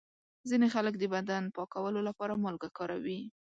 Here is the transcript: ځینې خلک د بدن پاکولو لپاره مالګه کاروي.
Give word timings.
ځینې 0.49 0.67
خلک 0.73 0.93
د 0.97 1.03
بدن 1.13 1.43
پاکولو 1.55 1.99
لپاره 2.07 2.39
مالګه 2.43 2.69
کاروي. 2.77 3.19